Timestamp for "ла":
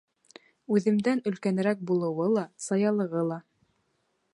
2.39-2.49, 3.33-3.43